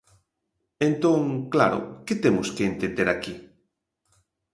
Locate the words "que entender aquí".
2.55-3.35